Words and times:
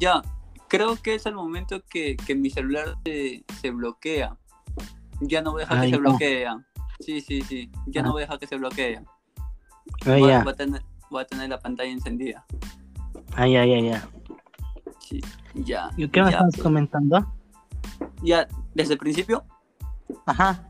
Ya, 0.00 0.22
creo 0.68 0.96
que 0.96 1.14
es 1.14 1.26
el 1.26 1.34
momento 1.34 1.82
que, 1.84 2.16
que 2.16 2.34
mi 2.34 2.48
celular 2.48 2.96
se, 3.04 3.44
se, 3.60 3.70
bloquea. 3.70 4.34
Ya 5.20 5.42
no 5.42 5.52
voy 5.52 5.62
a 5.62 5.66
dejar 5.66 5.82
que 5.82 5.90
se 5.90 5.96
bloquee. 5.98 6.46
Sí, 7.00 7.20
sí, 7.20 7.42
sí. 7.42 7.70
Ya 7.86 8.02
no 8.02 8.12
voy 8.12 8.22
a 8.22 8.24
dejar 8.24 8.38
que 8.38 8.46
se 8.46 8.56
bloquee. 8.56 8.96
Ah, 8.96 10.16
voy, 10.16 10.26
ya. 10.26 10.42
voy 10.42 10.52
a 10.54 10.56
tener, 10.56 10.82
voy 11.10 11.22
a 11.22 11.26
tener 11.26 11.50
la 11.50 11.58
pantalla 11.58 11.90
encendida. 11.90 12.46
Ah, 13.36 13.46
ya, 13.46 13.66
ya, 13.66 13.78
ya. 13.78 14.08
Sí, 15.00 15.20
ya. 15.54 15.90
¿Y 15.98 16.08
qué 16.08 16.20
me 16.22 16.30
ya, 16.30 16.30
estabas 16.30 16.54
pues. 16.54 16.62
comentando? 16.62 17.34
Ya, 18.22 18.48
desde 18.74 18.94
el 18.94 18.98
principio. 18.98 19.44
Ajá. 20.24 20.66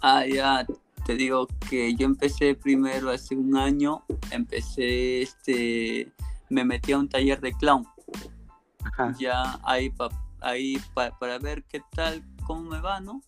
Ah, 0.00 0.24
ya 0.26 0.64
te 1.04 1.14
digo 1.14 1.46
que 1.68 1.94
yo 1.94 2.06
empecé 2.06 2.54
primero 2.54 3.10
hace 3.10 3.36
un 3.36 3.54
año, 3.54 4.02
empecé, 4.30 5.20
este, 5.20 6.10
me 6.48 6.64
metí 6.64 6.92
a 6.92 6.98
un 6.98 7.08
taller 7.08 7.38
de 7.42 7.52
clown. 7.52 7.86
Ajá. 8.92 9.14
Ya 9.18 9.58
ahí, 9.64 9.90
pa, 9.90 10.08
ahí 10.40 10.76
pa, 10.94 11.10
para 11.18 11.38
ver 11.38 11.64
qué 11.64 11.80
tal, 11.94 12.22
cómo 12.46 12.62
me 12.70 12.80
va, 12.80 13.00
¿no? 13.00 13.22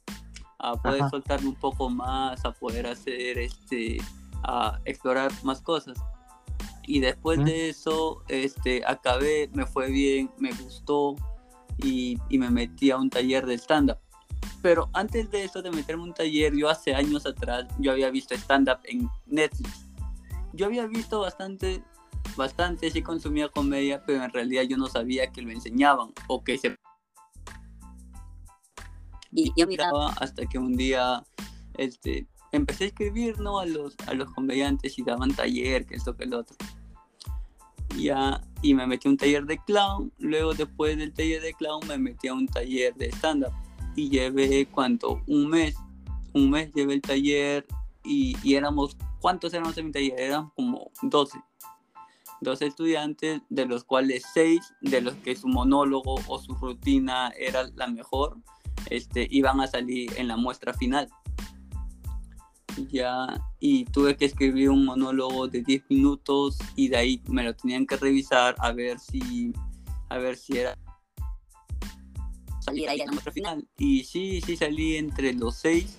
A 0.58 0.74
poder 0.80 1.02
Ajá. 1.02 1.10
soltarme 1.10 1.48
un 1.48 1.54
poco 1.54 1.88
más, 1.90 2.44
a 2.44 2.52
poder 2.52 2.86
hacer, 2.86 3.38
este, 3.38 3.98
a 4.44 4.78
explorar 4.84 5.30
más 5.42 5.60
cosas. 5.62 5.98
Y 6.86 7.00
después 7.00 7.38
Mm. 7.38 7.44
de 7.44 7.68
eso, 7.68 8.22
este, 8.28 8.82
acabé, 8.86 9.50
me 9.52 9.66
fue 9.66 9.90
bien, 9.90 10.30
me 10.38 10.52
gustó 10.52 11.16
y, 11.78 12.18
y 12.28 12.38
me 12.38 12.50
metí 12.50 12.90
a 12.90 12.96
un 12.96 13.10
taller 13.10 13.46
de 13.46 13.54
stand-up. 13.59 13.98
Pero 14.62 14.88
antes 14.92 15.30
de 15.30 15.45
eso, 15.45 15.62
de 15.62 15.70
meterme 15.70 16.02
a 16.02 16.06
un 16.06 16.14
taller, 16.14 16.54
yo 16.56 16.68
hace 16.68 16.95
años 16.95 17.26
atrás, 17.26 17.66
yo 17.78 17.93
había 17.93 18.10
visto 18.10 18.34
stand-up 18.34 18.78
en 18.84 19.09
Netflix. 19.26 19.87
Yo 20.54 20.66
había 20.66 20.87
visto 20.87 21.20
bastante, 21.20 21.84
bastante, 22.38 22.90
sí 22.90 23.02
consumía 23.02 23.50
comedia, 23.50 24.02
pero 24.06 24.24
en 24.24 24.32
realidad 24.32 24.62
yo 24.62 24.78
no 24.78 24.86
sabía 24.86 25.30
que 25.30 25.42
lo 25.42 25.50
enseñaban 25.50 26.12
o 26.26 26.42
que 26.42 26.56
se... 26.56 26.76
Y 29.30 29.52
yo 29.54 29.66
miraba 29.66 30.14
hasta 30.14 30.46
que 30.46 30.59
un 30.59 30.74
día, 30.74 31.22
este, 31.74 32.26
empecé 32.52 32.84
a 32.84 32.86
escribir, 32.86 33.38
¿no? 33.40 33.59
A 33.59 33.66
los, 33.66 33.94
a 34.06 34.14
los 34.14 34.32
comediantes 34.32 34.98
y 34.98 35.02
daban 35.02 35.34
taller, 35.34 35.84
que 35.84 35.96
esto, 35.96 36.16
que 36.16 36.24
el 36.24 36.32
otro. 36.32 36.56
Ya, 37.98 38.40
y 38.62 38.74
me 38.74 38.86
metí 38.86 39.09
a 39.09 39.10
un 39.10 39.16
taller 39.16 39.44
de 39.44 39.59
clown, 39.59 40.12
luego 40.18 40.54
después 40.54 40.96
del 40.96 41.12
taller 41.12 41.42
de 41.42 41.52
clown 41.54 41.86
me 41.86 41.98
metí 41.98 42.28
a 42.28 42.34
un 42.34 42.46
taller 42.46 42.94
de 42.94 43.10
stand-up 43.10 43.52
y 43.96 44.09
llevé 44.09 44.66
cuánto, 44.66 45.20
un 45.26 45.48
mes, 45.48 45.74
un 46.32 46.50
mes 46.50 46.72
llevé 46.72 46.94
el 46.94 47.02
taller 47.02 47.66
y, 48.04 48.36
y, 48.42 48.54
éramos, 48.54 48.96
¿cuántos 49.20 49.52
éramos 49.52 49.76
en 49.78 49.86
mi 49.86 49.92
taller? 49.92 50.14
Eran 50.18 50.50
como 50.50 50.90
12, 51.02 51.38
12 52.40 52.66
estudiantes, 52.66 53.40
de 53.48 53.66
los 53.66 53.84
cuales 53.84 54.24
6 54.34 54.60
de 54.80 55.00
los 55.00 55.14
que 55.16 55.36
su 55.36 55.48
monólogo 55.48 56.20
o 56.26 56.38
su 56.38 56.54
rutina 56.54 57.32
era 57.38 57.68
la 57.74 57.88
mejor, 57.88 58.36
este, 58.90 59.26
iban 59.30 59.60
a 59.60 59.66
salir 59.66 60.12
en 60.16 60.28
la 60.28 60.36
muestra 60.36 60.72
final. 60.74 61.09
Ya, 62.90 63.26
y 63.59 63.84
tuve 63.86 64.16
que 64.16 64.26
escribir 64.26 64.70
un 64.70 64.84
monólogo 64.84 65.48
de 65.48 65.62
10 65.62 65.84
minutos 65.88 66.59
y 66.76 66.88
de 66.88 66.97
ahí 66.97 67.22
me 67.28 67.42
lo 67.42 67.54
tenían 67.54 67.86
que 67.86 67.97
revisar 67.97 68.54
a 68.59 68.70
ver 68.70 69.00
si, 69.00 69.53
a 70.09 70.19
ver 70.19 70.36
si 70.36 70.59
era 70.59 70.78
salir 72.60 72.88
ahí 72.88 73.00
en 73.00 73.06
la 73.06 73.12
muestra 73.12 73.32
final. 73.32 73.66
Y 73.78 74.04
sí, 74.04 74.41
sí 74.42 74.56
salí 74.56 74.97
entre 74.97 75.32
los 75.32 75.56
seis, 75.56 75.98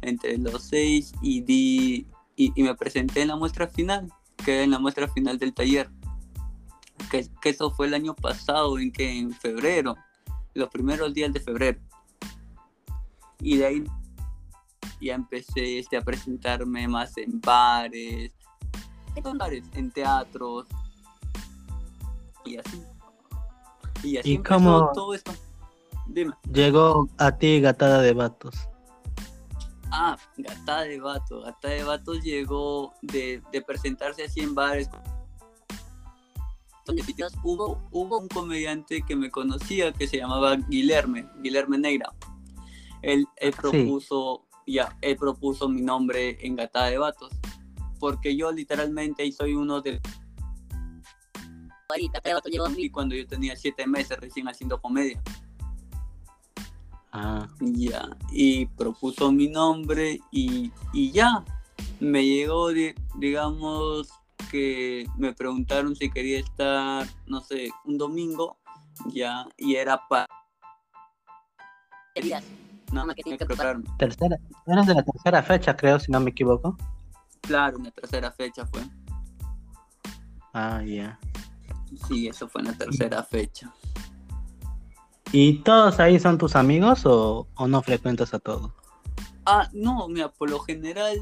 entre 0.00 0.38
los 0.38 0.62
seis 0.62 1.12
y 1.22 1.40
di 1.40 2.06
y 2.36 2.62
me 2.62 2.74
presenté 2.74 3.22
en 3.22 3.28
la 3.28 3.36
muestra 3.36 3.68
final, 3.68 4.08
que 4.44 4.62
en 4.62 4.70
la 4.70 4.78
muestra 4.78 5.08
final 5.08 5.38
del 5.38 5.54
taller. 5.54 5.90
Que, 7.10 7.28
que, 7.40 7.50
eso 7.50 7.70
fue 7.70 7.86
el 7.86 7.94
año 7.94 8.14
pasado, 8.14 8.78
en 8.78 8.92
que 8.92 9.18
en 9.18 9.32
febrero, 9.32 9.96
los 10.54 10.68
primeros 10.68 11.12
días 11.12 11.32
de 11.32 11.40
febrero. 11.40 11.80
Y 13.40 13.56
de 13.56 13.66
ahí 13.66 13.84
ya 15.00 15.14
empecé 15.14 15.78
este, 15.78 15.96
a 15.96 16.02
presentarme 16.02 16.86
más 16.86 17.16
en 17.18 17.40
bares, 17.40 18.32
en 19.16 19.38
bares, 19.38 19.64
en 19.74 19.90
teatros 19.90 20.66
y 22.44 22.56
así. 22.56 22.82
Y 24.02 24.16
así 24.16 24.30
¿Y 24.30 24.34
empezó 24.36 24.54
cómo... 24.54 24.92
todo 24.92 25.14
esto. 25.14 25.32
Dime. 26.06 26.34
Llegó 26.52 27.08
a 27.18 27.36
ti 27.36 27.60
Gatada 27.60 28.00
de 28.00 28.12
Vatos. 28.12 28.68
Ah, 29.92 30.16
Gatada 30.38 30.84
de 30.84 30.98
Vatos. 30.98 31.44
Gatada 31.44 31.74
de 31.74 31.84
Vatos 31.84 32.22
llegó 32.22 32.94
de, 33.02 33.42
de 33.52 33.62
presentarse 33.62 34.24
así 34.24 34.40
en 34.40 34.54
bares. 34.54 34.88
Hubo, 37.44 37.80
hubo 37.92 38.18
un 38.18 38.28
comediante 38.28 39.02
que 39.02 39.14
me 39.14 39.30
conocía 39.30 39.92
que 39.92 40.08
se 40.08 40.16
llamaba 40.16 40.56
Guilherme, 40.56 41.28
Guilherme 41.42 41.78
Negra. 41.78 42.12
Él, 43.02 43.26
él 43.36 43.52
propuso, 43.52 44.46
sí. 44.64 44.72
ya, 44.74 44.96
él 45.00 45.16
propuso 45.16 45.68
mi 45.68 45.82
nombre 45.82 46.38
en 46.40 46.56
Gatada 46.56 46.86
de 46.86 46.98
Vatos. 46.98 47.30
Porque 48.00 48.34
yo 48.34 48.50
literalmente 48.50 49.30
soy 49.30 49.54
uno 49.54 49.80
de 49.80 50.00
y 52.78 52.90
cuando 52.90 53.14
yo 53.14 53.26
tenía 53.26 53.54
siete 53.54 53.86
meses 53.86 54.18
recién 54.18 54.48
haciendo 54.48 54.80
comedia. 54.80 55.22
Ah. 57.12 57.46
Ya, 57.60 58.08
y 58.30 58.66
propuso 58.66 59.30
mi 59.30 59.48
nombre 59.48 60.20
y, 60.30 60.72
y 60.94 61.12
ya, 61.12 61.44
me 62.00 62.24
llegó, 62.24 62.72
de, 62.72 62.94
digamos, 63.16 64.08
que 64.50 65.06
me 65.18 65.32
preguntaron 65.34 65.94
si 65.94 66.10
quería 66.10 66.40
estar, 66.40 67.06
no 67.26 67.40
sé, 67.40 67.70
un 67.84 67.98
domingo, 67.98 68.56
ya, 69.12 69.46
y 69.56 69.76
era 69.76 70.00
para... 70.08 70.26
No, 72.92 73.06
que 73.14 73.22
tenía 73.22 73.38
que 73.38 73.46
prepararme. 73.46 73.84
Tercera, 73.98 74.36
eres 74.66 74.86
de 74.86 74.94
la 74.94 75.02
tercera 75.02 75.42
fecha, 75.42 75.76
creo, 75.76 75.98
si 75.98 76.12
no 76.12 76.20
me 76.20 76.30
equivoco. 76.30 76.76
Claro, 77.40 77.78
en 77.78 77.84
la 77.84 77.90
tercera 77.90 78.30
fecha 78.32 78.66
fue. 78.66 78.82
Ah, 80.52 80.80
ya. 80.80 80.86
Yeah. 80.86 81.18
Sí, 82.06 82.28
eso 82.28 82.48
fue 82.48 82.62
en 82.62 82.68
la 82.68 82.74
tercera 82.74 83.22
fecha. 83.22 83.72
¿Y 85.32 85.60
todos 85.60 85.98
ahí 85.98 86.20
son 86.20 86.36
tus 86.36 86.54
amigos 86.56 87.06
o, 87.06 87.46
o, 87.54 87.66
no 87.66 87.80
frecuentas 87.80 88.34
a 88.34 88.38
todos? 88.38 88.70
Ah, 89.46 89.66
no, 89.72 90.06
mira, 90.08 90.30
por 90.30 90.50
lo 90.50 90.60
general 90.60 91.18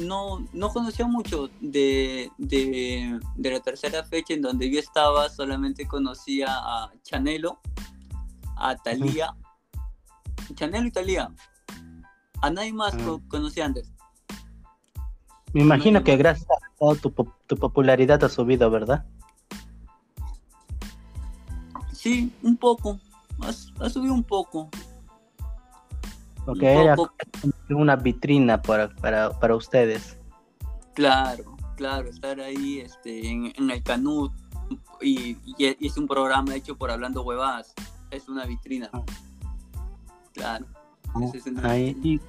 no, 0.00 0.46
no 0.52 0.68
conocía 0.68 1.06
mucho 1.06 1.48
de, 1.60 2.30
de, 2.36 3.18
de, 3.36 3.50
la 3.50 3.60
tercera 3.60 4.04
fecha 4.04 4.34
en 4.34 4.42
donde 4.42 4.70
yo 4.70 4.78
estaba, 4.78 5.30
solamente 5.30 5.88
conocía 5.88 6.46
a 6.50 6.92
Chanelo, 7.02 7.58
a 8.54 8.76
Talía, 8.76 9.30
uh 9.30 10.50
-huh. 10.50 10.54
Chanelo 10.54 10.86
y 10.86 10.90
Talía. 10.90 11.32
A 12.42 12.50
nadie 12.50 12.74
más 12.74 12.94
uh 12.94 12.98
-huh. 12.98 13.28
conocía 13.28 13.64
antes. 13.64 13.90
Me 15.54 15.62
imagino 15.62 16.04
que 16.04 16.18
gracias 16.18 16.50
a 16.50 16.78
toda 16.78 16.94
tu, 16.96 17.10
tu 17.46 17.56
popularidad 17.56 18.22
ha 18.22 18.28
subido, 18.28 18.70
¿verdad? 18.70 19.06
Sí, 21.94 22.30
un 22.42 22.58
poco. 22.58 23.00
Ha, 23.48 23.84
ha 23.84 23.90
subido 23.90 24.14
un 24.14 24.24
poco. 24.24 24.68
Porque 26.44 26.76
un 26.76 26.82
era 26.82 26.96
una 27.70 27.96
vitrina 27.96 28.60
para, 28.60 28.88
para, 28.88 29.38
para, 29.38 29.54
ustedes. 29.54 30.16
Claro, 30.94 31.56
claro, 31.76 32.08
estar 32.08 32.40
ahí 32.40 32.80
este, 32.80 33.28
en, 33.28 33.52
en 33.56 33.70
el 33.70 33.82
Canut 33.82 34.32
y, 35.00 35.36
es 35.58 35.96
un 35.96 36.06
programa 36.06 36.54
hecho 36.54 36.76
por 36.76 36.90
Hablando 36.90 37.22
Huevadas. 37.22 37.74
Es 38.10 38.28
una 38.28 38.46
vitrina. 38.46 38.88
Ah. 38.92 39.02
Claro. 40.32 40.66
Es 41.34 41.46
una 41.46 41.70
ahí, 41.70 41.94
vitrina. 41.94 42.22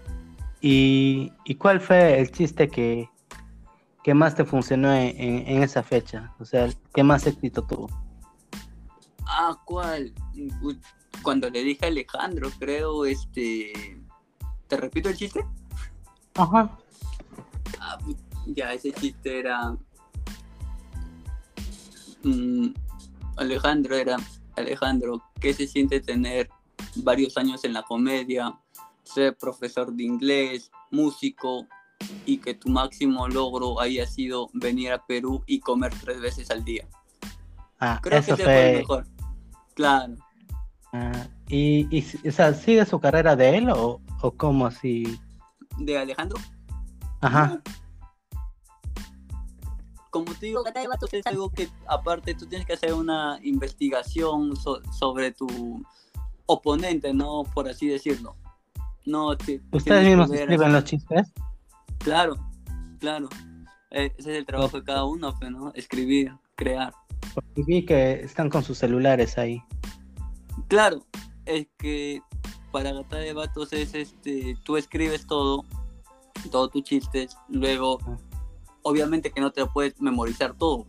Y, 0.61 0.69
y, 0.69 1.33
¿Y 1.45 1.55
cuál 1.55 1.79
fue 1.79 2.19
el 2.19 2.31
chiste 2.31 2.67
que, 2.67 3.09
que 4.03 4.13
más 4.13 4.35
te 4.35 4.43
funcionó 4.43 4.91
en, 4.93 5.15
en, 5.17 5.47
en 5.47 5.63
esa 5.63 5.81
fecha? 5.81 6.33
O 6.39 6.45
sea, 6.45 6.67
¿qué 6.93 7.03
más 7.03 7.25
éxito 7.25 7.61
tuvo? 7.65 7.89
Ah, 9.25 9.57
¿cuál? 9.63 10.13
Cuando 11.21 11.49
le 11.49 11.63
dije 11.63 11.85
a 11.85 11.89
Alejandro, 11.89 12.49
creo, 12.59 13.05
este... 13.05 14.01
¿Te 14.67 14.77
repito 14.77 15.09
el 15.09 15.17
chiste? 15.17 15.43
Ajá. 16.35 16.77
Ah, 17.79 17.97
ya, 18.47 18.73
ese 18.73 18.91
chiste 18.91 19.39
era... 19.39 19.75
Mm, 22.23 22.67
Alejandro 23.37 23.95
era... 23.95 24.17
Alejandro, 24.55 25.23
¿qué 25.39 25.53
se 25.53 25.67
siente 25.67 26.01
tener 26.01 26.49
varios 26.95 27.37
años 27.37 27.63
en 27.63 27.73
la 27.73 27.83
comedia, 27.83 28.59
ser 29.03 29.37
profesor 29.37 29.93
de 29.93 30.03
inglés, 30.03 30.69
músico, 30.91 31.65
y 32.25 32.37
que 32.37 32.53
tu 32.53 32.69
máximo 32.69 33.27
logro 33.27 33.79
haya 33.79 34.05
sido 34.05 34.49
venir 34.53 34.91
a 34.91 35.05
Perú 35.05 35.43
y 35.45 35.59
comer 35.59 35.93
tres 36.01 36.19
veces 36.19 36.51
al 36.51 36.63
día? 36.65 36.87
Ah, 37.79 37.99
Creo 38.01 38.19
eso 38.19 38.35
que 38.35 38.41
ese 38.41 38.43
fue... 38.43 38.53
fue 38.53 38.71
el 38.71 38.77
mejor. 38.79 39.07
Claro. 39.75 40.15
Ah, 40.93 41.27
¿y, 41.47 41.87
y 41.95 42.27
o 42.27 42.31
sea, 42.31 42.53
sigue 42.53 42.85
su 42.85 42.99
carrera 42.99 43.35
de 43.35 43.57
él 43.57 43.69
o, 43.69 44.01
o 44.21 44.31
cómo 44.31 44.65
así? 44.67 45.19
¿De 45.77 45.97
Alejandro? 45.97 46.37
Ajá. 47.21 47.61
como 50.09 50.33
te 50.33 50.47
digo, 50.47 50.63
es 50.65 51.27
algo 51.27 51.51
que 51.51 51.69
aparte 51.85 52.33
tú 52.33 52.47
tienes 52.47 52.65
que 52.65 52.73
hacer 52.73 52.93
una 52.93 53.39
investigación 53.43 54.55
sobre 54.55 55.31
tu 55.31 55.83
oponente, 56.45 57.13
¿no? 57.13 57.43
Por 57.53 57.69
así 57.69 57.87
decirlo. 57.87 58.35
No, 59.05 59.29
¿Ustedes 59.71 60.05
mismos 60.05 60.31
escriben 60.31 60.73
los 60.73 60.83
chistes? 60.83 61.31
Claro, 61.99 62.35
claro. 62.99 63.29
E, 63.91 64.13
ese 64.17 64.31
es 64.31 64.37
el 64.37 64.45
trabajo 64.45 64.77
de 64.79 64.83
cada 64.83 65.05
uno, 65.05 65.33
pues, 65.39 65.51
¿no? 65.51 65.71
Escribir, 65.73 66.33
crear. 66.55 66.93
Porque 67.33 67.63
vi 67.65 67.85
que 67.85 68.21
están 68.21 68.49
con 68.49 68.63
sus 68.63 68.77
celulares 68.77 69.37
ahí. 69.37 69.63
Claro, 70.69 71.03
es 71.45 71.67
que 71.79 72.21
para 72.71 72.93
Gata 72.93 73.17
de 73.17 73.33
Vatos 73.33 73.73
es 73.73 73.95
este, 73.95 74.55
tú 74.63 74.77
escribes 74.77 75.25
todo, 75.25 75.65
todos 76.51 76.69
tus 76.69 76.83
chistes, 76.83 77.35
luego, 77.47 77.97
obviamente 78.83 79.31
que 79.31 79.41
no 79.41 79.51
te 79.51 79.65
puedes 79.65 79.99
memorizar 79.99 80.53
todo. 80.53 80.85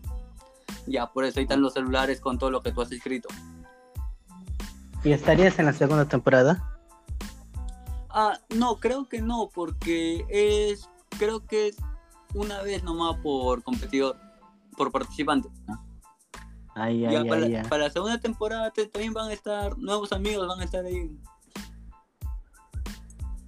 Ya, 0.87 1.07
por 1.07 1.25
eso 1.25 1.39
ahí 1.39 1.45
están 1.45 1.63
los 1.63 1.73
celulares 1.73 2.21
con 2.21 2.39
todo 2.39 2.51
lo 2.51 2.63
que 2.63 2.73
tú 2.73 2.83
has 2.83 2.93
escrito. 2.93 3.29
¿Y 5.03 5.13
estarías 5.13 5.59
en 5.59 5.65
la 5.65 5.73
segunda 5.73 6.05
temporada? 6.07 6.79
Ah, 8.11 8.39
no, 8.51 8.81
creo 8.81 9.09
que 9.09 9.23
no, 9.23 9.49
porque 9.49 10.27
es, 10.29 10.91
creo 11.19 11.47
que 11.47 11.69
es 11.69 11.77
una 12.35 12.61
vez 12.61 12.83
nomás 12.83 13.17
por 13.23 13.63
competidor, 13.63 14.19
por 14.77 14.93
participante. 14.93 15.49
Ay, 16.81 17.05
ay, 17.05 17.29
para, 17.29 17.45
ay, 17.45 17.63
para, 17.69 17.85
la 17.85 17.91
segunda 17.91 18.19
temporada 18.19 18.73
también 18.91 19.13
van 19.13 19.29
a 19.29 19.33
estar 19.35 19.77
nuevos 19.77 20.13
amigos, 20.13 20.49
van 20.49 20.61
a 20.61 20.65
estar 20.65 20.85
ahí. 20.85 21.11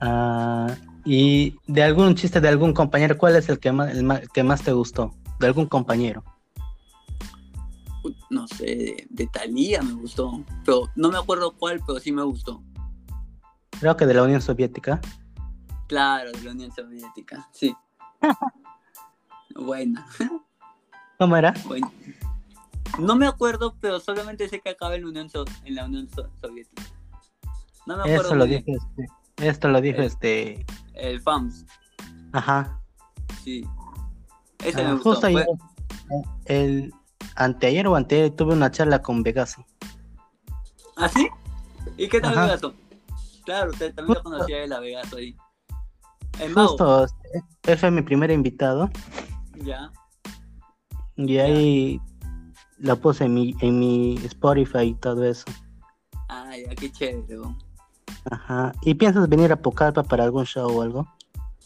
Ah, 0.00 0.74
y 1.04 1.56
de 1.66 1.82
algún 1.82 2.14
chiste 2.14 2.42
de 2.42 2.48
algún 2.48 2.74
compañero, 2.74 3.16
¿cuál 3.16 3.36
es 3.36 3.48
el 3.48 3.58
que 3.58 3.72
más, 3.72 3.96
el 3.96 4.28
que 4.34 4.42
más 4.42 4.62
te 4.62 4.72
gustó? 4.72 5.14
De 5.40 5.46
algún 5.46 5.66
compañero. 5.66 6.22
No 8.28 8.46
sé, 8.48 8.66
de, 8.66 9.06
de 9.08 9.26
Talía 9.28 9.80
me 9.80 9.94
gustó, 9.94 10.44
pero 10.64 10.90
no 10.94 11.10
me 11.10 11.16
acuerdo 11.16 11.52
cuál, 11.52 11.80
pero 11.86 12.00
sí 12.00 12.12
me 12.12 12.22
gustó. 12.22 12.62
Creo 13.80 13.96
que 13.96 14.04
de 14.04 14.14
la 14.14 14.24
Unión 14.24 14.42
Soviética. 14.42 15.00
Claro, 15.86 16.32
de 16.32 16.42
la 16.42 16.50
Unión 16.50 16.70
Soviética, 16.72 17.48
sí. 17.52 17.74
Buena. 19.54 20.06
¿Cómo 21.18 21.36
era? 21.36 21.54
No 22.98 23.16
me 23.16 23.26
acuerdo, 23.26 23.74
pero 23.80 24.00
solamente 24.00 24.48
sé 24.48 24.60
que 24.60 24.70
acaba 24.70 24.94
en 24.94 25.02
la 25.02 25.08
Unión, 25.08 25.28
en 25.64 25.74
la 25.74 25.84
Unión 25.86 26.08
Soviética. 26.40 26.82
No 27.86 27.96
me 27.96 28.02
acuerdo. 28.02 28.22
Eso 28.22 28.34
lo 28.34 28.44
dije, 28.46 28.64
este, 28.66 29.48
esto 29.48 29.68
lo 29.68 29.80
dijo 29.80 30.02
este. 30.02 30.64
El 30.94 31.20
FAMS. 31.20 31.64
Ajá. 32.32 32.80
Sí. 33.42 33.66
Ese 34.64 34.82
ah, 34.82 34.84
me 34.84 34.92
gustó. 34.94 35.10
Justo 35.10 35.26
ayer, 35.26 35.46
el 36.44 36.92
anteayer 37.36 37.86
o 37.86 37.96
anteayer 37.96 38.30
tuve 38.30 38.52
una 38.52 38.70
charla 38.70 39.00
con 39.00 39.22
Vegaso. 39.22 39.64
¿Ah, 40.96 41.08
sí? 41.08 41.28
¿Y 41.96 42.08
qué 42.08 42.20
tal 42.20 42.34
Vegaso? 42.34 42.74
Claro, 43.44 43.70
usted 43.72 43.94
también 43.94 44.18
lo 44.18 44.22
conocía 44.22 44.58
de 44.58 44.68
la 44.68 44.80
Vegaso 44.80 45.16
ahí. 45.16 45.36
Justo, 46.54 47.06
él 47.64 47.78
fue 47.78 47.90
mi 47.90 48.02
primer 48.02 48.30
invitado. 48.30 48.90
Ya. 49.64 49.90
Y 51.16 51.38
ahí 51.38 52.00
lo 52.82 53.00
puse 53.00 53.24
en 53.24 53.34
mi, 53.34 53.56
en 53.60 53.78
mi 53.78 54.16
Spotify 54.24 54.80
y 54.80 54.94
todo 54.94 55.24
eso. 55.24 55.44
Ah, 56.28 56.54
ya, 56.56 56.74
qué 56.74 56.90
chévere. 56.90 57.40
Ajá. 58.30 58.72
¿Y 58.82 58.94
piensas 58.94 59.28
venir 59.28 59.52
a 59.52 59.56
Pocalpa 59.56 60.02
para 60.02 60.24
algún 60.24 60.44
show 60.44 60.68
o 60.70 60.82
algo? 60.82 61.08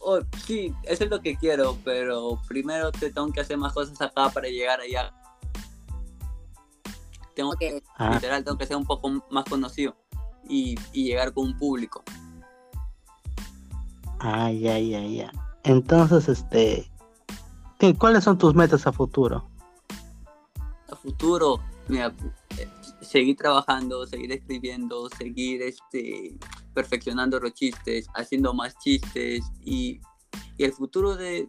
Oh, 0.00 0.18
sí, 0.44 0.72
eso 0.84 1.04
es 1.04 1.10
lo 1.10 1.20
que 1.20 1.36
quiero, 1.36 1.76
pero 1.84 2.38
primero 2.46 2.92
te 2.92 3.10
tengo 3.10 3.32
que 3.32 3.40
hacer 3.40 3.56
más 3.56 3.72
cosas 3.72 4.00
acá 4.00 4.28
para 4.28 4.48
llegar 4.48 4.80
allá. 4.80 5.12
Tengo 7.34 7.52
que, 7.52 7.82
ah. 7.96 8.12
literal, 8.14 8.44
tengo 8.44 8.58
que 8.58 8.66
ser 8.66 8.76
un 8.76 8.86
poco 8.86 9.10
más 9.30 9.44
conocido 9.46 9.96
y, 10.48 10.76
y 10.92 11.04
llegar 11.04 11.32
con 11.32 11.46
un 11.46 11.58
público. 11.58 12.02
Ay, 14.20 14.60
ya, 14.60 14.78
ya, 14.78 15.00
ya. 15.02 15.32
Entonces, 15.64 16.28
este, 16.28 16.90
¿cuáles 17.98 18.24
son 18.24 18.38
tus 18.38 18.54
metas 18.54 18.86
a 18.86 18.92
futuro? 18.92 19.48
Futuro, 21.06 21.60
mira, 21.86 22.12
eh, 22.58 22.68
seguir 23.00 23.36
trabajando, 23.36 24.04
seguir 24.08 24.32
escribiendo, 24.32 25.08
seguir 25.16 25.62
este, 25.62 26.36
perfeccionando 26.74 27.38
los 27.38 27.54
chistes, 27.54 28.08
haciendo 28.16 28.52
más 28.52 28.76
chistes 28.78 29.44
y, 29.64 30.00
el 30.58 30.72
futuro 30.72 31.14
de 31.14 31.46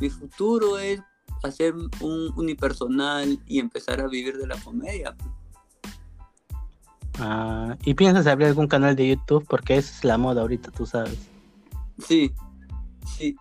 mi 0.00 0.10
futuro 0.10 0.78
es 0.78 1.00
hacer 1.44 1.74
un 1.74 2.32
unipersonal 2.36 3.38
y 3.46 3.60
empezar 3.60 4.00
a 4.00 4.08
vivir 4.08 4.38
de 4.38 4.46
la 4.48 4.56
comedia. 4.56 5.14
Ah, 7.20 7.76
¿Y 7.84 7.94
piensas 7.94 8.26
abrir 8.26 8.48
algún 8.48 8.66
canal 8.66 8.96
de 8.96 9.06
YouTube? 9.08 9.46
Porque 9.48 9.76
esa 9.76 9.94
es 9.94 10.04
la 10.04 10.18
moda 10.18 10.40
ahorita, 10.40 10.72
tú 10.72 10.84
sabes. 10.84 11.18
Sí, 12.04 12.32
sí. 13.16 13.36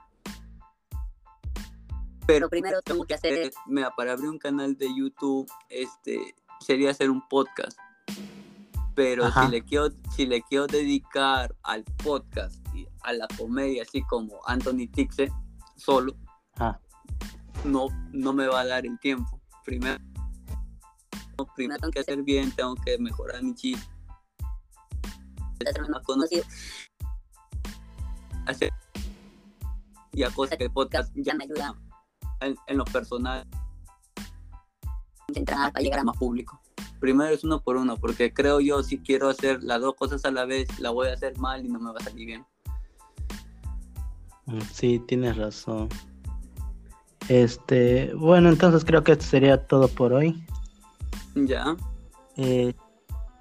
Pero 2.26 2.50
primero 2.50 2.82
tengo 2.82 3.06
que 3.06 3.16
hacer, 3.16 3.52
mira, 3.66 3.92
para 3.92 4.14
abrir 4.14 4.30
un 4.30 4.40
canal 4.40 4.78
de 4.78 4.88
YouTube, 4.96 5.50
este, 5.70 6.36
sería 6.60 6.92
hacer 6.92 7.10
un 7.10 7.28
podcast. 7.28 7.78
Pero 8.96 9.30
si 9.32 9.48
le 9.50 9.64
quiero, 9.64 9.90
si 10.16 10.26
le 10.26 10.42
quiero 10.44 10.68
dedicar 10.68 11.56
al 11.64 11.84
podcast 12.04 12.56
y 12.76 12.88
a 13.02 13.14
la 13.14 13.28
comedia, 13.38 13.84
así 13.84 14.04
como 14.04 14.40
Anthony 14.46 14.88
Tixe, 14.92 15.32
solo, 15.76 16.16
no, 17.66 17.88
no 18.12 18.34
me 18.34 18.48
va 18.48 18.62
a 18.62 18.66
dar 18.66 18.86
el 18.86 19.00
tiempo. 19.00 19.42
Primero, 19.66 20.00
primero 21.56 21.80
tengo 21.80 21.92
que 21.92 22.00
hacer 22.00 22.22
bien, 22.22 22.52
tengo 22.52 22.76
que 22.76 22.98
mejorar 23.00 23.42
mi 23.44 23.56
chiste. 23.56 23.88
Más 25.90 26.04
conocido 26.04 26.44
hacer 28.46 28.74
y 30.12 30.24
a 30.24 30.30
cosas 30.30 30.58
que 30.58 30.66
el 30.66 30.72
podcast 30.72 31.12
ya 31.16 31.34
me 31.34 31.46
ayuda 31.46 31.76
en, 32.46 32.78
lo 32.78 32.86
personal 32.86 33.46
intentar 35.28 35.72
para 35.72 35.84
llegar 35.84 36.00
a 36.00 36.04
más 36.04 36.18
público. 36.18 36.60
Primero 37.00 37.34
es 37.34 37.44
uno 37.44 37.62
por 37.62 37.76
uno, 37.76 37.98
porque 37.98 38.34
creo 38.34 38.60
yo 38.60 38.84
si 38.84 39.00
quiero 39.00 39.30
hacer 39.30 39.64
las 39.64 39.82
dos 39.82 39.96
cosas 39.96 40.24
a 40.26 40.32
la 40.32 40.46
vez, 40.46 40.80
la 40.80 40.92
voy 40.92 41.08
a 41.08 41.14
hacer 41.14 41.38
mal 41.38 41.66
y 41.66 41.70
no 41.70 41.80
me 41.80 41.92
va 41.92 41.98
a 42.00 42.04
salir 42.04 42.28
bien. 42.28 42.46
Mm, 44.46 44.62
sí, 44.72 45.00
tienes 45.08 45.38
razón. 45.38 45.90
Este, 47.30 48.14
bueno, 48.16 48.50
entonces 48.50 48.84
creo 48.86 49.04
que 49.04 49.14
esto 49.14 49.26
sería 49.26 49.66
todo 49.66 49.88
por 49.88 50.14
hoy. 50.14 50.46
Ya. 51.36 51.76
Eh, 52.36 52.74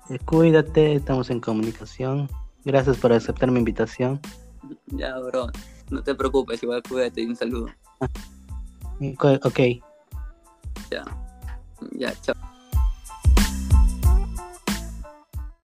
eh, 0.09 0.19
cuídate, 0.25 0.95
estamos 0.95 1.31
en 1.31 1.41
comunicación. 1.41 2.29
Gracias 2.65 2.97
por 2.99 3.13
aceptar 3.13 3.51
mi 3.51 3.59
invitación. 3.59 4.21
Ya, 4.87 5.19
bro. 5.19 5.49
No 5.91 6.03
te 6.03 6.15
preocupes, 6.15 6.63
igual 6.63 6.83
cuídate 6.89 7.23
y 7.23 7.27
un 7.27 7.37
saludo. 7.37 7.67
Ok. 9.43 9.61
Ya. 10.91 11.05
Ya, 11.99 12.11
chao. 12.23 12.52